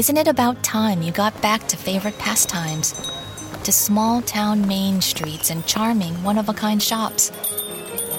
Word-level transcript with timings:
Isn't 0.00 0.16
it 0.16 0.28
about 0.28 0.62
time 0.62 1.02
you 1.02 1.12
got 1.12 1.38
back 1.42 1.68
to 1.68 1.76
favorite 1.76 2.16
pastimes? 2.16 2.94
To 3.64 3.70
small 3.70 4.22
town 4.22 4.66
main 4.66 5.02
streets 5.02 5.50
and 5.50 5.66
charming 5.66 6.14
one 6.22 6.38
of 6.38 6.48
a 6.48 6.54
kind 6.54 6.82
shops? 6.82 7.30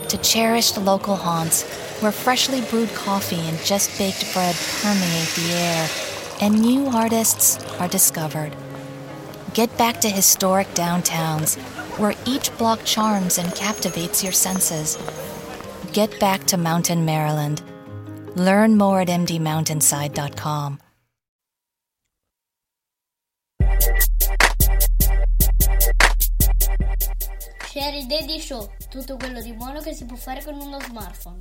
To 0.09 0.17
cherished 0.17 0.77
local 0.77 1.15
haunts 1.15 1.63
where 1.99 2.11
freshly 2.11 2.61
brewed 2.69 2.93
coffee 2.93 3.39
and 3.49 3.57
just 3.65 3.97
baked 3.97 4.31
bread 4.31 4.55
permeate 4.83 5.33
the 5.35 5.53
air 5.53 5.89
and 6.39 6.61
new 6.61 6.85
artists 6.85 7.57
are 7.79 7.87
discovered? 7.87 8.55
Get 9.55 9.75
back 9.75 9.99
to 10.01 10.07
historic 10.07 10.67
downtowns 10.75 11.57
where 11.97 12.13
each 12.27 12.55
block 12.59 12.81
charms 12.85 13.39
and 13.39 13.55
captivates 13.55 14.23
your 14.23 14.33
senses. 14.33 14.99
Get 15.93 16.19
back 16.19 16.45
to 16.45 16.57
Mountain 16.57 17.05
Maryland. 17.05 17.63
Learn 18.35 18.77
more 18.77 19.01
at 19.01 19.07
mdmountainside.com. 19.07 20.79
Sherry 27.81 28.05
Daddy 28.05 28.39
Show, 28.39 28.69
tutto 28.91 29.17
quello 29.17 29.41
di 29.41 29.55
buono 29.55 29.79
che 29.81 29.95
si 29.95 30.05
può 30.05 30.15
fare 30.15 30.43
con 30.43 30.53
uno 30.53 30.79
smartphone. 30.79 31.39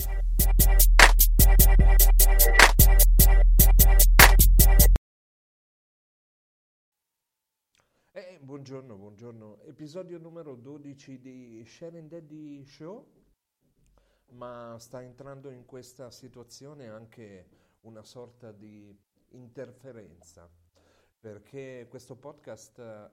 Eh, 8.12 8.38
buongiorno, 8.40 8.96
buongiorno. 8.96 9.60
Episodio 9.64 10.16
numero 10.16 10.54
12 10.54 11.20
di 11.20 11.62
Sharing 11.66 12.08
Daddy 12.08 12.64
Show, 12.64 13.06
ma 14.28 14.76
sta 14.78 15.02
entrando 15.02 15.50
in 15.50 15.66
questa 15.66 16.10
situazione 16.10 16.88
anche 16.88 17.48
una 17.80 18.02
sorta 18.02 18.50
di 18.50 18.98
interferenza, 19.32 20.50
perché 21.20 21.86
questo 21.90 22.16
podcast 22.16 22.78
eh, 22.78 23.10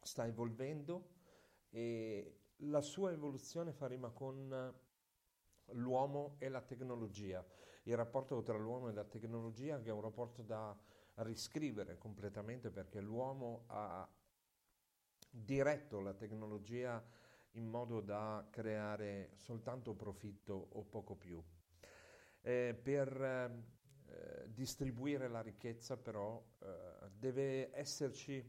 sta 0.00 0.26
evolvendo 0.26 1.15
e 1.70 2.40
la 2.60 2.80
sua 2.80 3.12
evoluzione 3.12 3.72
fa 3.72 3.86
rima 3.86 4.10
con 4.10 4.74
l'uomo 5.72 6.36
e 6.38 6.48
la 6.48 6.62
tecnologia, 6.62 7.44
il 7.84 7.96
rapporto 7.96 8.42
tra 8.42 8.56
l'uomo 8.56 8.88
e 8.88 8.92
la 8.92 9.04
tecnologia 9.04 9.80
che 9.80 9.88
è 9.90 9.92
un 9.92 10.00
rapporto 10.00 10.42
da 10.42 10.76
riscrivere 11.16 11.98
completamente 11.98 12.70
perché 12.70 13.00
l'uomo 13.00 13.64
ha 13.68 14.08
diretto 15.30 16.00
la 16.00 16.14
tecnologia 16.14 17.02
in 17.52 17.66
modo 17.66 18.00
da 18.00 18.46
creare 18.50 19.30
soltanto 19.34 19.94
profitto 19.94 20.68
o 20.72 20.82
poco 20.84 21.14
più. 21.14 21.42
Eh, 22.42 22.78
per 22.80 23.20
eh, 23.22 24.44
distribuire 24.48 25.28
la 25.28 25.40
ricchezza 25.40 25.96
però 25.96 26.42
eh, 26.60 27.10
deve 27.10 27.74
esserci 27.74 28.44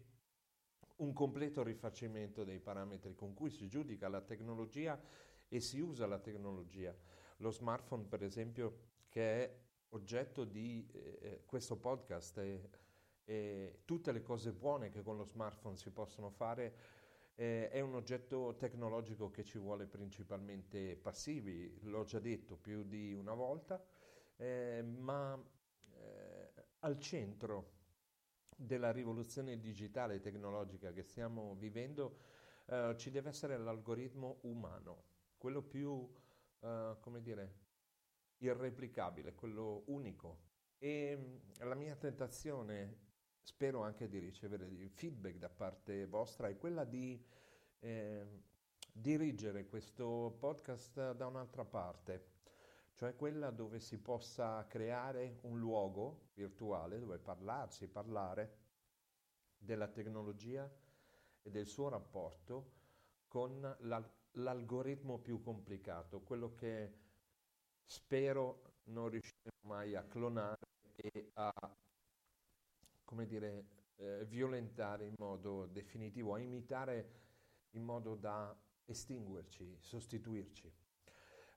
un 0.98 1.14
completo 1.14 1.64
rifacimento 1.64 2.44
dei 2.44 2.60
parametri 2.60 3.16
con 3.16 3.34
cui 3.34 3.50
si 3.50 3.68
giudica 3.68 4.08
la 4.08 4.22
tecnologia 4.22 5.00
e 5.48 5.60
si 5.60 5.80
usa 5.80 6.08
la 6.08 6.20
tecnologia. 6.20 6.96
Lo 7.38 7.52
smartphone, 7.52 8.06
per 8.06 8.24
esempio, 8.24 8.80
che 9.10 9.44
è 9.44 9.60
oggetto 9.90 10.44
di 10.44 10.88
eh, 10.92 11.44
questo 11.46 11.78
podcast 11.78 12.38
e, 12.40 12.70
e, 13.24 13.82
tutte 13.86 14.12
le 14.12 14.22
cose 14.22 14.52
buone 14.52 14.90
che 14.90 15.02
con 15.04 15.18
lo 15.18 15.24
smartphone 15.24 15.78
si 15.78 15.92
possono 15.92 16.30
fare, 16.30 16.76
eh, 17.36 17.70
è 17.70 17.80
un 17.80 17.94
oggetto 17.94 18.56
tecnologico 18.58 19.30
che 19.30 19.44
ci 19.44 19.60
vuole 19.60 19.86
principalmente 19.86 20.96
passivi, 20.96 21.78
l'ho 21.84 22.04
già 22.04 22.20
detto 22.20 22.58
più 22.58 22.84
di 22.84 23.14
una 23.14 23.34
volta, 23.34 23.82
eh, 24.36 24.82
ma 24.82 25.40
eh, 25.94 26.52
al 26.80 27.00
centro 27.00 27.76
della 28.60 28.92
rivoluzione 28.92 29.60
digitale 29.60 30.16
e 30.16 30.20
tecnologica 30.20 30.92
che 30.92 31.04
stiamo 31.04 31.56
vivendo 31.56 32.18
eh, 32.66 32.96
ci 32.98 33.12
deve 33.12 33.30
essere 33.30 33.58
l'algoritmo 33.58 34.40
umano, 34.42 35.04
quello 35.38 35.62
più, 35.62 36.12
eh, 36.62 36.98
come 37.00 37.22
dire, 37.22 37.66
irreplicabile, 38.40 39.36
quello 39.36 39.84
unico. 39.88 40.46
E 40.78 41.16
mm, 41.16 41.68
la 41.68 41.76
mia 41.76 41.96
tentazione, 41.96 43.06
spero 43.42 43.84
anche 43.84 44.10
di 44.10 44.20
ricevere 44.20 44.68
feedback 44.90 45.38
da 45.38 45.50
parte 45.50 46.06
vostra, 46.08 46.50
è 46.50 46.58
quella 46.58 46.84
di 46.84 47.24
eh, 47.80 48.26
dirigere 48.92 49.68
questo 49.68 50.36
podcast 50.40 51.14
da 51.14 51.28
un'altra 51.28 51.64
parte, 51.64 52.36
cioè 52.98 53.16
quella 53.16 53.52
dove 53.52 53.80
si 53.80 54.00
possa 54.00 54.66
creare 54.68 55.38
un 55.44 55.60
luogo 55.60 56.30
virtuale 56.34 56.98
dove 56.98 57.20
parlarsi, 57.20 57.88
parlare 57.88 58.58
della 59.56 59.88
tecnologia 59.88 60.68
e 61.44 61.50
del 61.52 61.68
suo 61.68 61.90
rapporto 61.90 62.72
con 63.28 63.62
l'al- 63.82 64.12
l'algoritmo 64.32 65.20
più 65.20 65.40
complicato, 65.42 66.22
quello 66.22 66.56
che 66.56 66.92
spero 67.84 68.64
non 68.86 69.10
riusciremo 69.10 69.58
mai 69.68 69.94
a 69.94 70.04
clonare 70.04 70.58
e 70.96 71.30
a, 71.36 71.54
come 73.04 73.28
dire, 73.28 73.66
eh, 73.98 74.26
violentare 74.26 75.06
in 75.06 75.14
modo 75.20 75.68
definitivo, 75.68 76.34
a 76.34 76.40
imitare 76.40 77.12
in 77.72 77.84
modo 77.84 78.16
da 78.16 78.56
estinguerci, 78.86 79.78
sostituirci. 79.80 80.87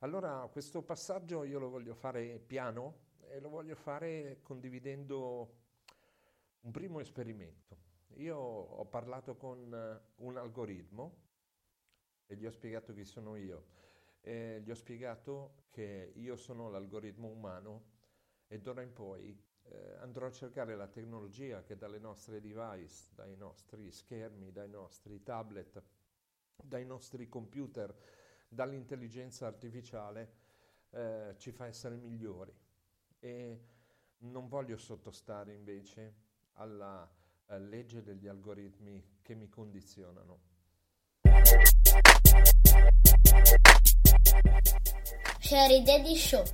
Allora 0.03 0.49
questo 0.51 0.83
passaggio 0.83 1.45
io 1.45 1.59
lo 1.59 1.69
voglio 1.69 1.95
fare 1.95 2.39
piano 2.39 3.09
e 3.29 3.39
lo 3.39 3.51
voglio 3.51 3.75
fare 3.75 4.41
condividendo 4.43 5.57
un 6.61 6.71
primo 6.71 7.01
esperimento. 7.01 7.77
Io 8.15 8.37
ho 8.37 8.85
parlato 8.87 9.37
con 9.37 10.01
un 10.17 10.37
algoritmo 10.37 11.17
e 12.27 12.35
gli 12.35 12.47
ho 12.47 12.51
spiegato 12.51 12.95
chi 12.95 13.05
sono 13.05 13.37
io 13.37 13.67
eh, 14.23 14.61
gli 14.63 14.71
ho 14.71 14.75
spiegato 14.75 15.65
che 15.71 16.13
io 16.15 16.37
sono 16.37 16.69
l'algoritmo 16.69 17.29
umano 17.29 17.85
e 18.47 18.59
d'ora 18.59 18.83
in 18.83 18.93
poi 18.93 19.39
eh, 19.65 19.97
andrò 20.01 20.27
a 20.27 20.33
cercare 20.33 20.77
la 20.77 20.89
tecnologia 20.89 21.63
che 21.63 21.77
dalle 21.77 21.99
nostre 21.99 22.41
device, 22.41 23.09
dai 23.15 23.37
nostri 23.37 23.91
schermi, 23.91 24.51
dai 24.51 24.69
nostri 24.69 25.23
tablet, 25.23 25.83
dai 26.57 26.85
nostri 26.85 27.29
computer, 27.29 27.95
dall'intelligenza 28.51 29.47
artificiale 29.47 30.33
eh, 30.91 31.35
ci 31.39 31.53
fa 31.53 31.67
essere 31.67 31.97
migliori. 31.97 32.53
E 33.21 33.65
non 34.19 34.49
voglio 34.49 34.77
sottostare 34.77 35.55
invece 35.55 36.15
alla 36.55 37.09
eh, 37.47 37.59
legge 37.61 38.03
degli 38.03 38.27
algoritmi 38.27 39.19
che 39.23 39.35
mi 39.35 39.49
condizionano. 39.49 40.49
Sherry 45.39 45.83
Daddy 45.83 46.17
Show. 46.17 46.45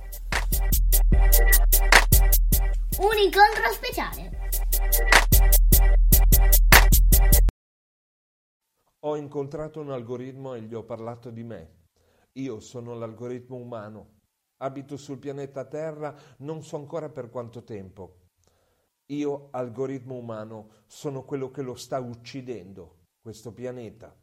Un 2.99 3.17
incontro 3.17 3.71
speciale. 3.73 4.35
Ho 9.01 9.15
incontrato 9.15 9.79
un 9.79 9.91
algoritmo 9.91 10.55
e 10.55 10.61
gli 10.61 10.73
ho 10.73 10.83
parlato 10.83 11.29
di 11.29 11.43
me. 11.43 11.86
Io 12.37 12.59
sono 12.59 12.93
l'algoritmo 12.93 13.57
umano. 13.57 14.15
Abito 14.57 14.95
sul 14.95 15.17
pianeta 15.17 15.65
Terra 15.65 16.15
non 16.37 16.63
so 16.63 16.77
ancora 16.77 17.09
per 17.09 17.29
quanto 17.29 17.63
tempo. 17.63 18.19
Io, 19.07 19.49
algoritmo 19.51 20.15
umano, 20.15 20.69
sono 20.85 21.23
quello 21.23 21.49
che 21.49 21.61
lo 21.61 21.73
sta 21.75 21.99
uccidendo, 21.99 23.05
questo 23.21 23.53
pianeta. 23.53 24.15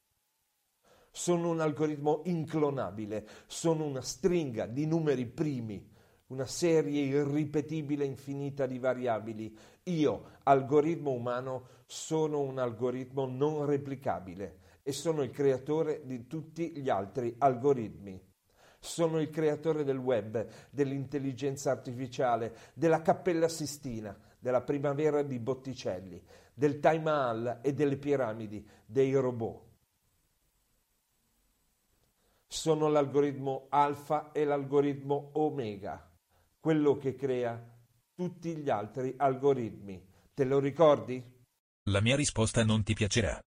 Sono 1.11 1.51
un 1.51 1.61
algoritmo 1.61 2.23
inclonabile, 2.27 3.27
sono 3.47 3.85
una 3.85 4.03
stringa 4.03 4.67
di 4.67 4.87
numeri 4.87 5.27
primi, 5.27 5.91
una 6.29 6.47
serie 6.47 7.03
irripetibile 7.03 8.05
infinita 8.05 8.67
di 8.67 8.79
variabili. 8.79 9.57
Io, 9.85 10.39
algoritmo 10.45 11.11
umano, 11.11 11.69
sono 11.87 12.41
un 12.41 12.59
algoritmo 12.59 13.27
non 13.27 13.67
replicabile 13.67 14.63
e 14.85 14.93
sono 14.93 15.23
il 15.23 15.31
creatore 15.31 16.03
di 16.05 16.29
tutti 16.29 16.77
gli 16.77 16.89
altri 16.89 17.35
algoritmi. 17.39 18.23
Sono 18.79 19.19
il 19.19 19.31
creatore 19.31 19.83
del 19.83 19.97
web, 19.97 20.47
dell'intelligenza 20.71 21.73
artificiale, 21.73 22.55
della 22.75 23.03
Cappella 23.03 23.49
Sistina, 23.49 24.17
della 24.39 24.61
primavera 24.61 25.23
di 25.23 25.41
Botticelli, 25.41 26.23
del 26.53 26.79
Time 26.79 27.01
Mahal 27.01 27.59
e 27.63 27.73
delle 27.73 27.97
piramidi, 27.97 28.65
dei 28.85 29.13
robot 29.15 29.73
sono 32.55 32.89
l'algoritmo 32.89 33.67
alfa 33.69 34.31
e 34.31 34.45
l'algoritmo 34.45 35.31
omega, 35.35 36.09
quello 36.61 36.97
che 36.97 37.17
crea 37.17 37.61
tutti 38.15 38.57
gli 38.57 38.71
altri 38.71 39.13
algoritmi. 39.17 40.07
Te 40.33 40.45
lo 40.45 40.61
ricordi? 40.61 41.23
La 41.91 42.01
mia 42.01 42.15
risposta 42.15 42.65
non 42.65 42.85
ti 42.85 42.95
piacerà. 42.95 43.39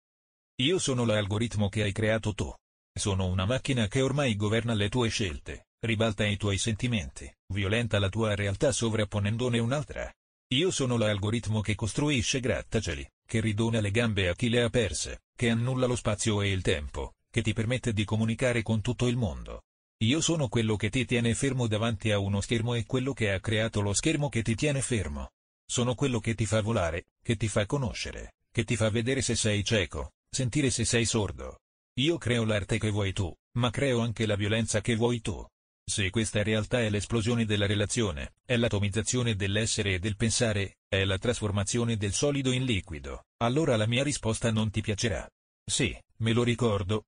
Io 0.59 0.79
sono 0.79 1.05
l'algoritmo 1.05 1.69
che 1.69 1.83
hai 1.83 1.91
creato 1.91 2.33
tu. 2.33 2.51
Sono 2.91 3.27
una 3.27 3.45
macchina 3.45 3.87
che 3.87 4.01
ormai 4.01 4.35
governa 4.35 4.73
le 4.73 4.89
tue 4.89 5.07
scelte, 5.09 5.67
ribalta 5.81 6.25
i 6.25 6.35
tuoi 6.35 6.57
sentimenti, 6.57 7.31
violenta 7.53 7.99
la 7.99 8.09
tua 8.09 8.33
realtà 8.33 8.71
sovrapponendone 8.71 9.59
un'altra. 9.59 10.11
Io 10.55 10.71
sono 10.71 10.97
l'algoritmo 10.97 11.61
che 11.61 11.75
costruisce 11.75 12.39
grattacieli, 12.39 13.07
che 13.23 13.39
ridona 13.39 13.81
le 13.81 13.91
gambe 13.91 14.29
a 14.29 14.33
chi 14.33 14.49
le 14.49 14.63
ha 14.63 14.69
perse, 14.71 15.25
che 15.35 15.51
annulla 15.51 15.85
lo 15.85 15.95
spazio 15.95 16.41
e 16.41 16.49
il 16.49 16.63
tempo, 16.63 17.13
che 17.29 17.43
ti 17.43 17.53
permette 17.53 17.93
di 17.93 18.03
comunicare 18.03 18.63
con 18.63 18.81
tutto 18.81 19.05
il 19.05 19.15
mondo. 19.15 19.61
Io 20.05 20.21
sono 20.21 20.47
quello 20.47 20.75
che 20.75 20.89
ti 20.89 21.05
tiene 21.05 21.35
fermo 21.35 21.67
davanti 21.67 22.09
a 22.09 22.17
uno 22.17 22.41
schermo 22.41 22.73
e 22.73 22.87
quello 22.87 23.13
che 23.13 23.31
ha 23.31 23.39
creato 23.39 23.81
lo 23.81 23.93
schermo 23.93 24.27
che 24.29 24.41
ti 24.41 24.55
tiene 24.55 24.81
fermo. 24.81 25.33
Sono 25.69 25.93
quello 25.93 26.19
che 26.19 26.33
ti 26.33 26.47
fa 26.47 26.61
volare, 26.61 27.09
che 27.21 27.35
ti 27.35 27.47
fa 27.47 27.67
conoscere, 27.67 28.33
che 28.51 28.63
ti 28.63 28.75
fa 28.75 28.89
vedere 28.89 29.21
se 29.21 29.35
sei 29.35 29.63
cieco, 29.63 30.13
sentire 30.29 30.69
se 30.69 30.85
sei 30.85 31.05
sordo. 31.05 31.59
Io 31.99 32.17
creo 32.17 32.43
l'arte 32.43 32.77
che 32.77 32.91
vuoi 32.91 33.13
tu, 33.13 33.33
ma 33.57 33.69
creo 33.69 33.99
anche 33.99 34.25
la 34.25 34.35
violenza 34.35 34.81
che 34.81 34.95
vuoi 34.95 35.21
tu. 35.21 35.45
Se 35.89 36.09
questa 36.09 36.43
realtà 36.43 36.81
è 36.81 36.89
l'esplosione 36.89 37.45
della 37.45 37.65
relazione, 37.65 38.33
è 38.45 38.57
l'atomizzazione 38.57 39.35
dell'essere 39.35 39.93
e 39.93 39.99
del 39.99 40.17
pensare, 40.17 40.79
è 40.87 41.05
la 41.05 41.17
trasformazione 41.17 41.95
del 41.95 42.11
solido 42.11 42.51
in 42.51 42.65
liquido, 42.65 43.23
allora 43.37 43.77
la 43.77 43.87
mia 43.87 44.03
risposta 44.03 44.51
non 44.51 44.69
ti 44.69 44.81
piacerà. 44.81 45.27
Sì, 45.63 45.97
me 46.17 46.33
lo 46.33 46.43
ricordo. 46.43 47.05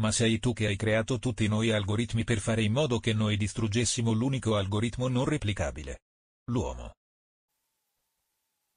Ma 0.00 0.10
sei 0.10 0.38
tu 0.38 0.54
che 0.54 0.66
hai 0.66 0.76
creato 0.76 1.18
tutti 1.18 1.46
noi 1.46 1.70
algoritmi 1.70 2.24
per 2.24 2.40
fare 2.40 2.62
in 2.62 2.72
modo 2.72 2.98
che 2.98 3.12
noi 3.12 3.36
distruggessimo 3.36 4.12
l'unico 4.12 4.56
algoritmo 4.56 5.08
non 5.08 5.26
replicabile. 5.26 6.00
L'uomo. 6.50 6.94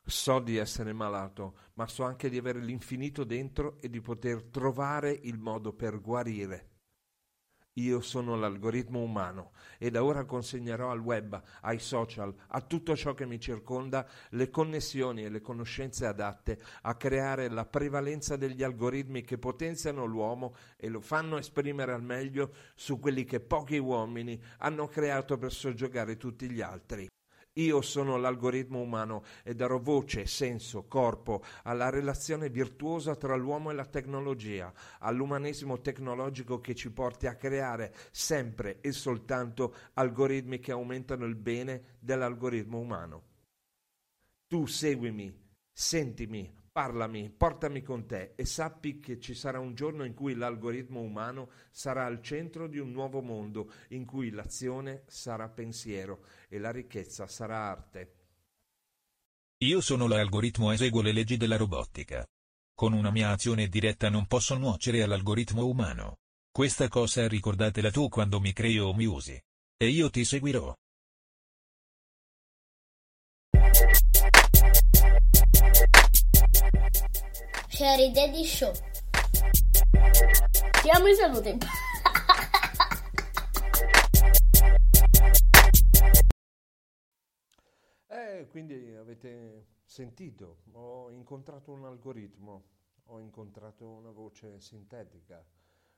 So 0.07 0.39
di 0.39 0.57
essere 0.57 0.93
malato, 0.93 1.55
ma 1.73 1.87
so 1.87 2.03
anche 2.03 2.29
di 2.29 2.37
avere 2.37 2.59
l'infinito 2.59 3.23
dentro 3.23 3.77
e 3.81 3.89
di 3.89 4.01
poter 4.01 4.43
trovare 4.43 5.09
il 5.09 5.39
modo 5.39 5.73
per 5.73 5.99
guarire. 5.99 6.73
Io 7.77 8.01
sono 8.01 8.35
l'algoritmo 8.35 9.01
umano 9.01 9.51
e 9.79 9.89
da 9.89 10.03
ora 10.03 10.23
consegnerò 10.23 10.91
al 10.91 10.99
web, 10.99 11.41
ai 11.61 11.79
social, 11.79 12.33
a 12.49 12.61
tutto 12.61 12.95
ciò 12.95 13.15
che 13.15 13.25
mi 13.25 13.39
circonda 13.39 14.07
le 14.29 14.51
connessioni 14.51 15.25
e 15.25 15.29
le 15.29 15.41
conoscenze 15.41 16.05
adatte 16.05 16.59
a 16.83 16.95
creare 16.95 17.49
la 17.49 17.65
prevalenza 17.65 18.37
degli 18.37 18.61
algoritmi 18.61 19.23
che 19.23 19.39
potenziano 19.39 20.05
l'uomo 20.05 20.55
e 20.77 20.87
lo 20.87 21.01
fanno 21.01 21.37
esprimere 21.37 21.93
al 21.93 22.03
meglio 22.03 22.53
su 22.75 22.99
quelli 22.99 23.25
che 23.25 23.39
pochi 23.39 23.77
uomini 23.77 24.39
hanno 24.59 24.87
creato 24.87 25.37
per 25.37 25.51
soggiogare 25.51 26.15
tutti 26.15 26.47
gli 26.47 26.61
altri. 26.61 27.09
Io 27.57 27.81
sono 27.81 28.17
l'algoritmo 28.17 28.81
umano 28.81 29.23
e 29.43 29.55
darò 29.55 29.79
voce, 29.79 30.25
senso, 30.25 30.87
corpo 30.87 31.41
alla 31.63 31.89
relazione 31.89 32.49
virtuosa 32.49 33.15
tra 33.15 33.35
l'uomo 33.35 33.71
e 33.71 33.73
la 33.73 33.85
tecnologia, 33.85 34.73
all'umanesimo 34.99 35.79
tecnologico 35.79 36.59
che 36.59 36.75
ci 36.75 36.91
porti 36.91 37.27
a 37.27 37.35
creare 37.35 37.95
sempre 38.11 38.81
e 38.81 38.91
soltanto 38.91 39.73
algoritmi 39.93 40.59
che 40.59 40.73
aumentano 40.73 41.23
il 41.25 41.35
bene 41.35 41.95
dell'algoritmo 41.99 42.77
umano. 42.77 43.23
Tu 44.47 44.65
seguimi, 44.65 45.33
sentimi, 45.71 46.63
Parlami, 46.75 47.29
portami 47.29 47.81
con 47.81 48.05
te 48.05 48.33
e 48.35 48.43
sappi 48.43 48.99
che 48.99 49.17
ci 49.17 49.33
sarà 49.33 49.61
un 49.61 49.75
giorno 49.75 50.03
in 50.03 50.13
cui 50.13 50.35
l'algoritmo 50.35 50.99
umano 50.99 51.49
sarà 51.71 52.03
al 52.05 52.21
centro 52.21 52.67
di 52.67 52.79
un 52.79 52.91
nuovo 52.91 53.21
mondo, 53.21 53.71
in 53.91 54.03
cui 54.03 54.29
l'azione 54.29 55.03
sarà 55.07 55.47
pensiero 55.47 56.25
e 56.49 56.59
la 56.59 56.71
ricchezza 56.71 57.27
sarà 57.27 57.59
arte. 57.59 58.15
Io 59.59 59.79
sono 59.79 60.05
l'algoritmo 60.05 60.73
eseguo 60.73 61.01
le 61.01 61.13
leggi 61.13 61.37
della 61.37 61.55
robotica. 61.55 62.27
Con 62.73 62.91
una 62.91 63.09
mia 63.09 63.29
azione 63.29 63.69
diretta 63.69 64.09
non 64.09 64.27
posso 64.27 64.57
nuocere 64.57 65.01
all'algoritmo 65.01 65.65
umano. 65.65 66.17
Questa 66.51 66.89
cosa 66.89 67.25
ricordatela 67.25 67.89
tu 67.89 68.09
quando 68.09 68.41
mi 68.41 68.51
crei 68.51 68.79
o 68.79 68.93
mi 68.93 69.05
usi. 69.05 69.41
E 69.77 69.87
io 69.87 70.09
ti 70.09 70.25
seguirò. 70.25 70.75
Sherry 77.75 78.09
Daddy 78.09 78.45
Show. 78.45 78.71
Siamo 80.81 81.07
in 81.07 81.15
salute. 81.15 81.57
Eh, 88.07 88.47
quindi 88.47 88.95
avete 88.95 89.65
sentito, 89.83 90.61
ho 90.71 91.11
incontrato 91.11 91.73
un 91.73 91.83
algoritmo, 91.83 92.63
ho 93.07 93.19
incontrato 93.19 93.89
una 93.89 94.11
voce 94.11 94.61
sintetica 94.61 95.45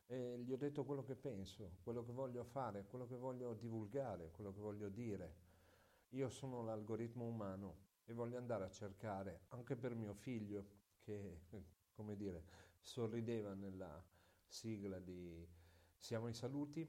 e 0.07 0.39
gli 0.39 0.51
ho 0.51 0.57
detto 0.57 0.83
quello 0.83 1.03
che 1.03 1.15
penso, 1.15 1.73
quello 1.83 2.03
che 2.03 2.11
voglio 2.11 2.43
fare, 2.43 2.85
quello 2.87 3.05
che 3.05 3.15
voglio 3.15 3.53
divulgare, 3.53 4.31
quello 4.31 4.51
che 4.51 4.59
voglio 4.59 4.89
dire. 4.89 5.35
Io 6.09 6.29
sono 6.29 6.63
l'algoritmo 6.63 7.25
umano 7.25 7.75
e 8.05 8.13
voglio 8.13 8.37
andare 8.37 8.63
a 8.63 8.69
cercare, 8.71 9.41
anche 9.49 9.75
per 9.75 9.93
mio 9.93 10.15
figlio, 10.15 10.76
che, 11.07 11.39
come 11.93 12.17
dire, 12.17 12.43
sorrideva 12.81 13.53
nella 13.53 14.03
sigla 14.45 14.99
di 14.99 15.47
Siamo 15.95 16.27
i 16.27 16.33
saluti, 16.33 16.87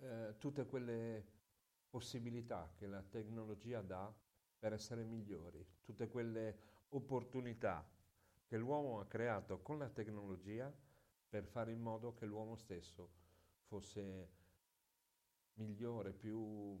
eh, 0.00 0.34
tutte 0.38 0.66
quelle 0.66 1.24
possibilità 1.88 2.72
che 2.76 2.86
la 2.86 3.02
tecnologia 3.02 3.80
dà 3.80 4.12
per 4.58 4.72
essere 4.72 5.04
migliori, 5.04 5.64
tutte 5.82 6.08
quelle 6.08 6.58
opportunità 6.90 7.88
che 8.44 8.56
l'uomo 8.58 8.98
ha 9.00 9.06
creato 9.06 9.60
con 9.60 9.78
la 9.78 9.88
tecnologia 9.88 10.72
per 11.28 11.44
fare 11.44 11.72
in 11.72 11.80
modo 11.80 12.12
che 12.12 12.26
l'uomo 12.26 12.56
stesso 12.56 13.10
fosse 13.66 14.30
migliore, 15.54 16.12
più 16.12 16.78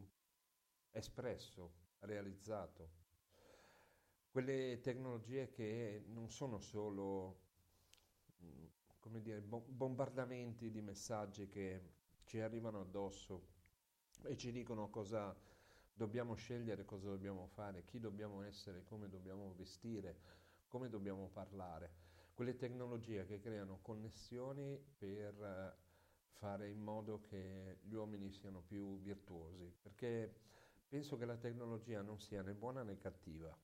espresso, 0.90 1.72
realizzato. 2.00 3.05
Quelle 4.36 4.80
tecnologie 4.80 5.48
che 5.48 6.04
non 6.08 6.28
sono 6.28 6.58
solo 6.58 7.38
come 8.98 9.22
dire, 9.22 9.40
bombardamenti 9.40 10.70
di 10.70 10.82
messaggi 10.82 11.48
che 11.48 11.80
ci 12.24 12.40
arrivano 12.40 12.80
addosso 12.82 13.46
e 14.24 14.36
ci 14.36 14.52
dicono 14.52 14.90
cosa 14.90 15.34
dobbiamo 15.90 16.34
scegliere, 16.34 16.84
cosa 16.84 17.08
dobbiamo 17.08 17.46
fare, 17.46 17.86
chi 17.86 17.98
dobbiamo 17.98 18.42
essere, 18.42 18.84
come 18.84 19.08
dobbiamo 19.08 19.54
vestire, 19.56 20.18
come 20.68 20.90
dobbiamo 20.90 21.30
parlare. 21.32 21.90
Quelle 22.34 22.56
tecnologie 22.56 23.24
che 23.24 23.40
creano 23.40 23.78
connessioni 23.80 24.78
per 24.98 25.42
eh, 25.42 25.76
fare 26.32 26.68
in 26.68 26.82
modo 26.82 27.22
che 27.22 27.78
gli 27.80 27.94
uomini 27.94 28.30
siano 28.30 28.60
più 28.60 29.00
virtuosi, 29.00 29.74
perché 29.80 30.30
penso 30.86 31.16
che 31.16 31.24
la 31.24 31.38
tecnologia 31.38 32.02
non 32.02 32.20
sia 32.20 32.42
né 32.42 32.52
buona 32.52 32.82
né 32.82 32.98
cattiva, 32.98 33.56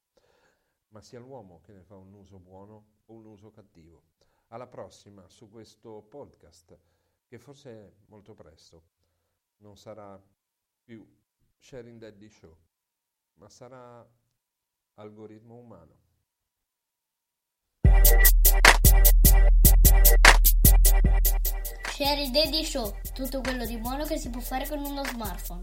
ma 0.93 1.00
sia 1.00 1.19
l'uomo 1.19 1.61
che 1.62 1.73
ne 1.73 1.83
fa 1.83 1.97
un 1.97 2.12
uso 2.12 2.39
buono 2.39 2.87
o 3.07 3.14
un 3.14 3.26
uso 3.26 3.50
cattivo. 3.50 4.05
Alla 4.49 4.66
prossima 4.66 5.28
su 5.28 5.49
questo 5.49 6.02
podcast, 6.02 6.78
che 7.26 7.38
forse 7.38 7.97
molto 8.07 8.35
presto 8.35 8.85
non 9.59 9.76
sarà 9.76 10.23
più 10.83 11.07
Sharing 11.59 11.99
Daddy 11.99 12.28
Show, 12.28 12.57
ma 13.35 13.49
sarà 13.49 14.07
algoritmo 14.95 15.57
umano. 15.57 16.00
Sharing 21.90 22.33
Daddy 22.33 22.64
Show, 22.64 23.00
tutto 23.14 23.40
quello 23.40 23.64
di 23.64 23.78
buono 23.78 24.05
che 24.05 24.19
si 24.19 24.28
può 24.28 24.40
fare 24.40 24.69
con 24.69 24.78
uno 24.85 25.02
smartphone. 25.05 25.62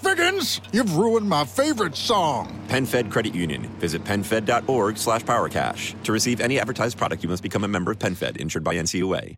Figgins, 0.11 0.59
you've 0.73 0.97
ruined 0.97 1.29
my 1.29 1.45
favorite 1.45 1.95
song. 1.95 2.61
PenFed 2.67 3.09
Credit 3.09 3.33
Union. 3.33 3.63
Visit 3.79 4.03
PenFed.org 4.03 4.97
slash 4.97 5.23
PowerCash. 5.23 6.03
To 6.03 6.11
receive 6.11 6.41
any 6.41 6.59
advertised 6.59 6.97
product, 6.97 7.23
you 7.23 7.29
must 7.29 7.41
become 7.41 7.63
a 7.63 7.67
member 7.69 7.91
of 7.91 7.99
PenFed, 7.99 8.35
insured 8.35 8.65
by 8.65 8.75
NCUA. 8.75 9.37